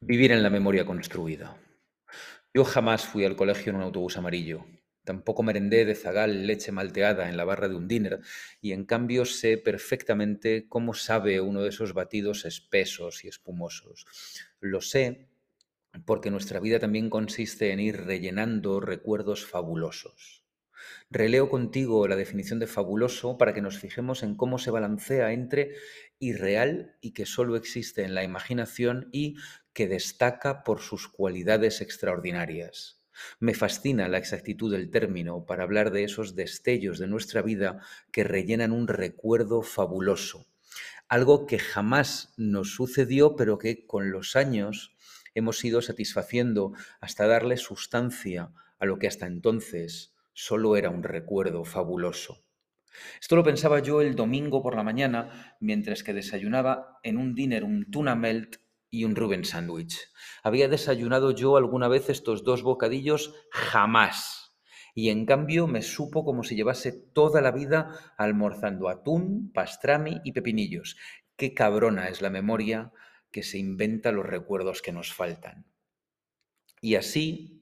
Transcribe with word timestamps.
Vivir 0.00 0.30
en 0.30 0.42
la 0.42 0.50
memoria 0.50 0.84
construida. 0.84 1.56
Yo 2.52 2.64
jamás 2.64 3.06
fui 3.06 3.24
al 3.24 3.34
colegio 3.34 3.70
en 3.70 3.76
un 3.76 3.82
autobús 3.82 4.18
amarillo. 4.18 4.66
Tampoco 5.04 5.42
merendé 5.42 5.86
de 5.86 5.94
zagal 5.94 6.46
leche 6.46 6.70
malteada 6.70 7.30
en 7.30 7.36
la 7.38 7.46
barra 7.46 7.66
de 7.68 7.76
un 7.76 7.88
diner 7.88 8.20
y 8.60 8.72
en 8.72 8.84
cambio 8.84 9.24
sé 9.24 9.56
perfectamente 9.56 10.68
cómo 10.68 10.92
sabe 10.92 11.40
uno 11.40 11.62
de 11.62 11.70
esos 11.70 11.94
batidos 11.94 12.44
espesos 12.44 13.24
y 13.24 13.28
espumosos. 13.28 14.06
Lo 14.60 14.82
sé 14.82 15.28
porque 16.04 16.30
nuestra 16.30 16.60
vida 16.60 16.78
también 16.78 17.08
consiste 17.08 17.72
en 17.72 17.80
ir 17.80 18.04
rellenando 18.04 18.80
recuerdos 18.80 19.46
fabulosos. 19.46 20.45
Releo 21.10 21.48
contigo 21.48 22.06
la 22.08 22.16
definición 22.16 22.58
de 22.58 22.66
fabuloso 22.66 23.38
para 23.38 23.54
que 23.54 23.62
nos 23.62 23.78
fijemos 23.78 24.22
en 24.22 24.36
cómo 24.36 24.58
se 24.58 24.70
balancea 24.70 25.32
entre 25.32 25.74
irreal 26.18 26.96
y 27.00 27.12
que 27.12 27.26
solo 27.26 27.56
existe 27.56 28.04
en 28.04 28.14
la 28.14 28.24
imaginación 28.24 29.08
y 29.12 29.36
que 29.72 29.88
destaca 29.88 30.64
por 30.64 30.80
sus 30.80 31.08
cualidades 31.08 31.80
extraordinarias. 31.80 33.02
Me 33.40 33.54
fascina 33.54 34.08
la 34.08 34.18
exactitud 34.18 34.72
del 34.72 34.90
término 34.90 35.46
para 35.46 35.62
hablar 35.62 35.90
de 35.90 36.04
esos 36.04 36.34
destellos 36.34 36.98
de 36.98 37.06
nuestra 37.06 37.42
vida 37.42 37.80
que 38.12 38.24
rellenan 38.24 38.72
un 38.72 38.88
recuerdo 38.88 39.62
fabuloso, 39.62 40.46
algo 41.08 41.46
que 41.46 41.58
jamás 41.58 42.34
nos 42.36 42.74
sucedió 42.74 43.36
pero 43.36 43.58
que 43.58 43.86
con 43.86 44.10
los 44.10 44.36
años 44.36 44.96
hemos 45.34 45.64
ido 45.64 45.82
satisfaciendo 45.82 46.72
hasta 47.00 47.26
darle 47.26 47.56
sustancia 47.56 48.50
a 48.78 48.86
lo 48.86 48.98
que 48.98 49.06
hasta 49.06 49.26
entonces 49.26 50.15
solo 50.36 50.76
era 50.76 50.90
un 50.90 51.02
recuerdo 51.02 51.64
fabuloso. 51.64 52.44
Esto 53.20 53.36
lo 53.36 53.42
pensaba 53.42 53.80
yo 53.80 54.02
el 54.02 54.14
domingo 54.14 54.62
por 54.62 54.76
la 54.76 54.82
mañana 54.82 55.56
mientras 55.60 56.02
que 56.02 56.12
desayunaba 56.12 56.98
en 57.02 57.16
un 57.16 57.34
dinner 57.34 57.64
un 57.64 57.90
tuna 57.90 58.14
melt 58.14 58.56
y 58.90 59.04
un 59.04 59.16
Reuben 59.16 59.46
sándwich. 59.46 59.98
¿Había 60.42 60.68
desayunado 60.68 61.30
yo 61.30 61.56
alguna 61.56 61.88
vez 61.88 62.10
estos 62.10 62.44
dos 62.44 62.62
bocadillos? 62.62 63.34
Jamás. 63.50 64.54
Y 64.94 65.08
en 65.08 65.24
cambio 65.24 65.66
me 65.66 65.80
supo 65.80 66.22
como 66.24 66.42
si 66.42 66.54
llevase 66.54 66.92
toda 66.92 67.40
la 67.40 67.50
vida 67.50 68.14
almorzando 68.18 68.90
atún, 68.90 69.50
pastrami 69.52 70.20
y 70.22 70.32
pepinillos. 70.32 70.98
Qué 71.36 71.54
cabrona 71.54 72.08
es 72.08 72.20
la 72.20 72.30
memoria 72.30 72.92
que 73.30 73.42
se 73.42 73.56
inventa 73.56 74.12
los 74.12 74.26
recuerdos 74.26 74.82
que 74.82 74.92
nos 74.92 75.12
faltan. 75.14 75.66
Y 76.82 76.94
así, 76.94 77.55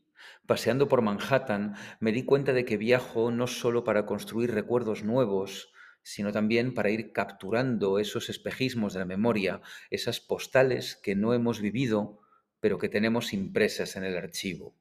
Paseando 0.47 0.89
por 0.89 1.00
Manhattan, 1.00 1.75
me 2.00 2.12
di 2.12 2.25
cuenta 2.25 2.53
de 2.53 2.67
que 2.67 2.77
viajo 2.77 3.31
no 3.31 3.47
solo 3.47 3.83
para 3.83 4.05
construir 4.05 4.53
recuerdos 4.53 5.03
nuevos, 5.03 5.73
sino 6.03 6.33
también 6.33 6.75
para 6.75 6.91
ir 6.91 7.12
capturando 7.12 7.98
esos 7.98 8.28
espejismos 8.28 8.92
de 8.92 8.98
la 8.98 9.06
memoria, 9.06 9.62
esas 9.89 10.20
postales 10.20 10.97
que 10.97 11.14
no 11.14 11.33
hemos 11.33 11.62
vivido, 11.62 12.20
pero 12.61 12.78
que 12.78 12.91
tenemos 12.91 13.33
impresas 13.33 13.97
en 13.97 14.05
el 14.05 14.19
archivo. 14.19 14.77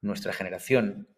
Nuestra 0.00 0.32
generación, 0.32 1.08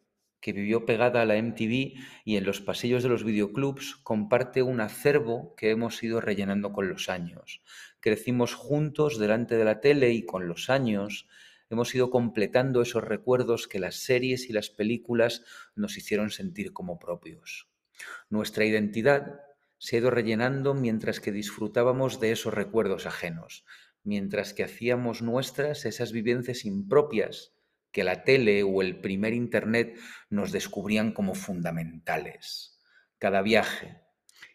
que 0.40 0.54
vivió 0.54 0.86
pegada 0.86 1.20
a 1.20 1.26
la 1.26 1.36
MTV 1.36 1.98
y 2.24 2.36
en 2.36 2.44
los 2.44 2.62
pasillos 2.62 3.02
de 3.02 3.10
los 3.10 3.24
videoclubs, 3.24 3.96
comparte 3.96 4.62
un 4.62 4.80
acervo 4.80 5.54
que 5.54 5.70
hemos 5.70 6.02
ido 6.02 6.22
rellenando 6.22 6.72
con 6.72 6.88
los 6.88 7.10
años. 7.10 7.62
Crecimos 8.00 8.54
juntos 8.54 9.18
delante 9.18 9.58
de 9.58 9.64
la 9.66 9.80
tele 9.80 10.12
y 10.12 10.24
con 10.24 10.48
los 10.48 10.70
años 10.70 11.28
hemos 11.70 11.94
ido 11.94 12.10
completando 12.10 12.82
esos 12.82 13.04
recuerdos 13.04 13.68
que 13.68 13.78
las 13.78 13.96
series 13.96 14.48
y 14.48 14.52
las 14.52 14.70
películas 14.70 15.42
nos 15.74 15.96
hicieron 15.96 16.30
sentir 16.30 16.72
como 16.72 16.98
propios. 16.98 17.68
Nuestra 18.28 18.64
identidad 18.64 19.40
se 19.78 19.96
ha 19.96 19.98
ido 20.00 20.10
rellenando 20.10 20.74
mientras 20.74 21.20
que 21.20 21.32
disfrutábamos 21.32 22.20
de 22.20 22.32
esos 22.32 22.54
recuerdos 22.54 23.06
ajenos, 23.06 23.64
mientras 24.02 24.54
que 24.54 24.64
hacíamos 24.64 25.22
nuestras 25.22 25.84
esas 25.84 26.12
vivencias 26.12 26.64
impropias 26.64 27.52
que 27.92 28.04
la 28.04 28.24
tele 28.24 28.62
o 28.62 28.82
el 28.82 29.00
primer 29.00 29.32
Internet 29.32 29.98
nos 30.28 30.52
descubrían 30.52 31.12
como 31.12 31.34
fundamentales. 31.34 32.78
Cada 33.18 33.42
viaje, 33.42 34.02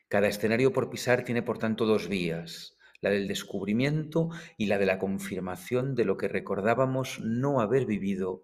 cada 0.08 0.28
escenario 0.28 0.74
por 0.74 0.90
pisar 0.90 1.24
tiene 1.24 1.42
por 1.42 1.58
tanto 1.58 1.86
dos 1.86 2.08
vías, 2.08 2.78
la 3.02 3.10
del 3.10 3.28
descubrimiento 3.28 4.30
y 4.58 4.68
la 4.68 4.78
de 4.78 4.86
la 4.86 5.00
confirmación 5.00 5.96
de 5.96 6.06
lo 6.06 6.18
que 6.18 6.28
recordábamos 6.28 7.20
no 7.20 7.60
haber 7.60 7.86
vivido, 7.86 8.44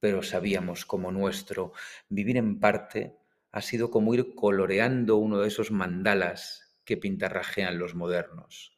pero 0.00 0.22
sabíamos 0.22 0.84
como 0.84 1.12
nuestro. 1.12 1.72
Vivir 2.08 2.36
en 2.38 2.58
parte 2.58 3.16
ha 3.52 3.60
sido 3.60 3.90
como 3.90 4.14
ir 4.14 4.34
coloreando 4.34 5.16
uno 5.16 5.38
de 5.38 5.48
esos 5.48 5.70
mandalas 5.70 6.76
que 6.84 6.96
pintarrajean 6.96 7.78
los 7.78 7.94
modernos. 7.94 8.74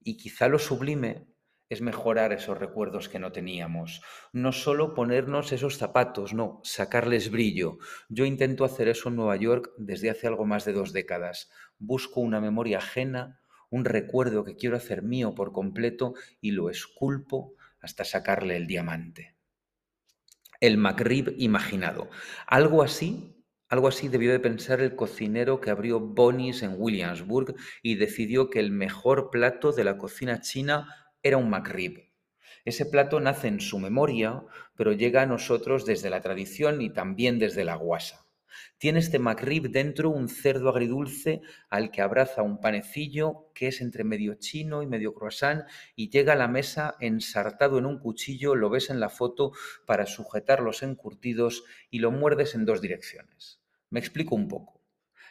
Y 0.00 0.16
quizá 0.16 0.48
lo 0.48 0.58
sublime 0.58 1.26
es 1.68 1.80
mejorar 1.80 2.32
esos 2.32 2.58
recuerdos 2.58 3.08
que 3.08 3.18
no 3.18 3.32
teníamos. 3.32 4.02
No 4.32 4.52
solo 4.52 4.92
ponernos 4.94 5.52
esos 5.52 5.78
zapatos, 5.78 6.34
no, 6.34 6.60
sacarles 6.64 7.30
brillo. 7.30 7.78
Yo 8.10 8.26
intento 8.26 8.66
hacer 8.66 8.88
eso 8.88 9.08
en 9.08 9.16
Nueva 9.16 9.36
York 9.36 9.72
desde 9.78 10.10
hace 10.10 10.26
algo 10.26 10.44
más 10.44 10.66
de 10.66 10.74
dos 10.74 10.92
décadas. 10.92 11.50
Busco 11.78 12.20
una 12.20 12.42
memoria 12.42 12.78
ajena 12.78 13.41
un 13.72 13.86
recuerdo 13.86 14.44
que 14.44 14.54
quiero 14.54 14.76
hacer 14.76 15.02
mío 15.02 15.34
por 15.34 15.50
completo 15.50 16.14
y 16.42 16.50
lo 16.50 16.68
esculpo 16.68 17.54
hasta 17.80 18.04
sacarle 18.04 18.56
el 18.56 18.66
diamante. 18.66 19.34
El 20.60 20.76
McRib 20.76 21.34
imaginado. 21.38 22.10
Algo 22.46 22.82
así, 22.82 23.34
algo 23.68 23.88
así 23.88 24.08
debió 24.08 24.30
de 24.30 24.40
pensar 24.40 24.82
el 24.82 24.94
cocinero 24.94 25.60
que 25.62 25.70
abrió 25.70 26.00
Bonnie's 26.00 26.62
en 26.62 26.74
Williamsburg 26.76 27.56
y 27.82 27.94
decidió 27.94 28.50
que 28.50 28.60
el 28.60 28.70
mejor 28.70 29.30
plato 29.30 29.72
de 29.72 29.84
la 29.84 29.96
cocina 29.96 30.42
china 30.42 30.86
era 31.22 31.38
un 31.38 31.48
McRib. 31.48 32.12
Ese 32.66 32.84
plato 32.84 33.20
nace 33.20 33.48
en 33.48 33.60
su 33.60 33.78
memoria, 33.78 34.44
pero 34.76 34.92
llega 34.92 35.22
a 35.22 35.26
nosotros 35.26 35.86
desde 35.86 36.10
la 36.10 36.20
tradición 36.20 36.82
y 36.82 36.90
también 36.90 37.38
desde 37.38 37.64
la 37.64 37.76
guasa. 37.76 38.21
Tiene 38.78 38.98
este 38.98 39.18
McRib 39.18 39.70
dentro 39.70 40.10
un 40.10 40.28
cerdo 40.28 40.68
agridulce 40.68 41.40
al 41.70 41.90
que 41.90 42.02
abraza 42.02 42.42
un 42.42 42.60
panecillo 42.60 43.50
que 43.54 43.68
es 43.68 43.80
entre 43.80 44.04
medio 44.04 44.34
chino 44.34 44.82
y 44.82 44.86
medio 44.86 45.14
croissant 45.14 45.64
y 45.96 46.10
llega 46.10 46.32
a 46.32 46.36
la 46.36 46.48
mesa 46.48 46.96
ensartado 47.00 47.78
en 47.78 47.86
un 47.86 47.98
cuchillo, 47.98 48.54
lo 48.54 48.70
ves 48.70 48.90
en 48.90 49.00
la 49.00 49.08
foto 49.08 49.52
para 49.86 50.06
sujetar 50.06 50.60
los 50.60 50.82
encurtidos 50.82 51.64
y 51.90 51.98
lo 51.98 52.10
muerdes 52.10 52.54
en 52.54 52.64
dos 52.64 52.80
direcciones. 52.80 53.60
Me 53.90 54.00
explico 54.00 54.34
un 54.34 54.48
poco. 54.48 54.80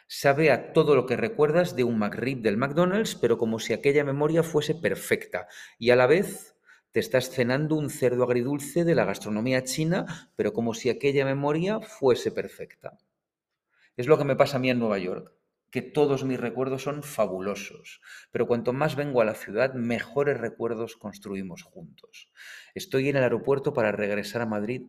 Sabe 0.06 0.50
a 0.50 0.72
todo 0.72 0.94
lo 0.94 1.06
que 1.06 1.16
recuerdas 1.16 1.74
de 1.74 1.84
un 1.84 1.98
McRib 1.98 2.42
del 2.42 2.56
McDonald's, 2.56 3.14
pero 3.14 3.38
como 3.38 3.58
si 3.58 3.72
aquella 3.72 4.04
memoria 4.04 4.42
fuese 4.42 4.74
perfecta 4.74 5.48
y 5.78 5.90
a 5.90 5.96
la 5.96 6.06
vez 6.06 6.54
te 6.92 7.00
estás 7.00 7.30
cenando 7.30 7.76
un 7.76 7.88
cerdo 7.88 8.24
agridulce 8.24 8.84
de 8.84 8.94
la 8.94 9.06
gastronomía 9.06 9.64
china, 9.64 10.30
pero 10.36 10.52
como 10.52 10.74
si 10.74 10.90
aquella 10.90 11.24
memoria 11.24 11.80
fuese 11.80 12.30
perfecta. 12.30 12.98
Es 13.96 14.06
lo 14.06 14.16
que 14.16 14.24
me 14.24 14.36
pasa 14.36 14.56
a 14.56 14.60
mí 14.60 14.70
en 14.70 14.78
Nueva 14.78 14.98
York, 14.98 15.34
que 15.70 15.82
todos 15.82 16.24
mis 16.24 16.40
recuerdos 16.40 16.82
son 16.82 17.02
fabulosos, 17.02 18.00
pero 18.30 18.46
cuanto 18.46 18.72
más 18.72 18.96
vengo 18.96 19.20
a 19.20 19.24
la 19.24 19.34
ciudad, 19.34 19.74
mejores 19.74 20.38
recuerdos 20.38 20.96
construimos 20.96 21.62
juntos. 21.62 22.30
Estoy 22.74 23.08
en 23.08 23.16
el 23.16 23.22
aeropuerto 23.22 23.72
para 23.72 23.92
regresar 23.92 24.42
a 24.42 24.46
Madrid 24.46 24.82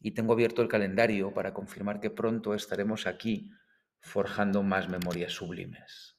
y 0.00 0.12
tengo 0.12 0.32
abierto 0.32 0.62
el 0.62 0.68
calendario 0.68 1.34
para 1.34 1.54
confirmar 1.54 2.00
que 2.00 2.10
pronto 2.10 2.54
estaremos 2.54 3.06
aquí 3.06 3.50
forjando 4.00 4.62
más 4.62 4.88
memorias 4.88 5.32
sublimes. 5.32 6.15